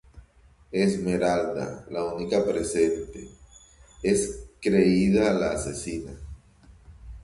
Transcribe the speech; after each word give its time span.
Esmeralda, 0.71 1.85
la 1.91 2.05
única 2.05 2.43
presente, 2.43 3.29
es 4.01 4.47
creída 4.59 5.31
la 5.31 5.51
asesina. 5.51 6.11